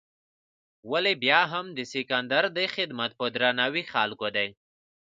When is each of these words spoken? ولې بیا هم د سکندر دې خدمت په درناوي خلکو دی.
ولې 0.91 1.13
بیا 1.23 1.41
هم 1.51 1.65
د 1.77 1.79
سکندر 1.93 2.43
دې 2.57 2.65
خدمت 2.75 3.11
په 3.19 3.25
درناوي 3.35 3.83
خلکو 3.93 4.27
دی. 4.35 4.49